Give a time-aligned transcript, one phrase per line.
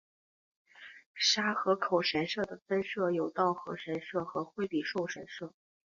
[1.13, 5.53] 沙河口神社的分社有稻荷神社和惠比寿神社。